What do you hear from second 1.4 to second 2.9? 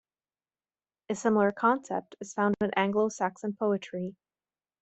concept is found in